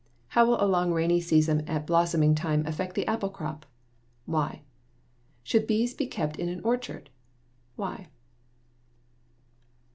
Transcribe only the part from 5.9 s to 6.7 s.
be kept in an